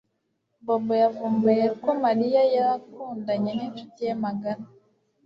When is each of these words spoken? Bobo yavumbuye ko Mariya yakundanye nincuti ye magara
Bobo 0.65 0.93
yavumbuye 1.03 1.65
ko 1.81 1.89
Mariya 2.03 2.41
yakundanye 2.55 3.51
nincuti 3.57 4.01
ye 4.07 4.13
magara 4.23 4.63